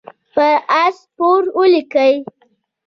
[0.33, 2.13] پر آس سپور ولیکئ.